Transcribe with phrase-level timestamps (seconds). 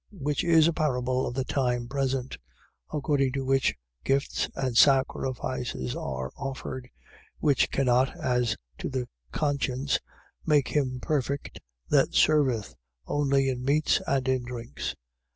[0.11, 0.19] 9:9.
[0.21, 2.39] Which is a parable of the time present:
[2.91, 6.89] according to which gifts and sacrifices are offered,
[7.37, 9.99] which cannot, as to the conscience,
[10.43, 11.59] make him perfect
[11.89, 12.73] that serveth,
[13.05, 14.95] only in meats and in drinks, 9:10.